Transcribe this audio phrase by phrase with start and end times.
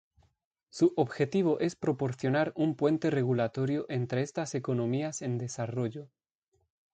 [0.71, 6.09] Su objetivo es proporcionar un puente regulatorio entre estas economías en desarrollo.